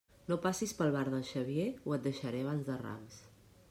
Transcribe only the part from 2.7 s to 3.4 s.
de Rams.